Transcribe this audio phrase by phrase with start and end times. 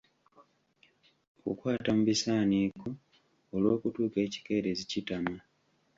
[1.39, 2.87] Okukwata mu bisaaniiko
[3.55, 5.37] olw’okutuuka ekikeerezi kitama.